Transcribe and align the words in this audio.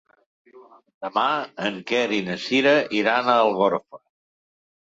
Demà 1.05 1.25
en 1.69 1.77
Quer 1.91 2.01
i 2.17 2.21
na 2.31 2.39
Sira 2.47 2.75
iran 3.03 3.31
a 3.35 3.39
Algorfa. 3.45 4.05